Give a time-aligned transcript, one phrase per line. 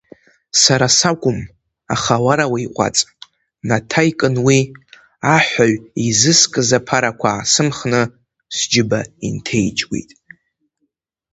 [0.61, 1.39] Сара сакәым,
[1.93, 2.97] аха уара уиҟәаҵ,
[3.67, 4.59] наҭаикын уи,
[5.35, 5.75] аҳәаҩ
[6.07, 8.01] изыскыз аԥарақәа аасымхны,
[8.57, 10.09] сџьыба инҭеиџьгәеит.